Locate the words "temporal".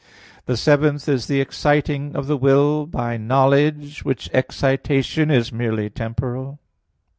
5.91-6.59